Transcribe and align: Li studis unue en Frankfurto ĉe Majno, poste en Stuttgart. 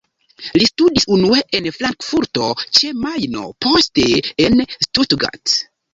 Li 0.59 0.67
studis 0.69 1.03
unue 1.15 1.41
en 1.59 1.67
Frankfurto 1.75 2.47
ĉe 2.79 2.89
Majno, 3.05 3.45
poste 3.67 4.07
en 4.47 4.65
Stuttgart. 4.79 5.55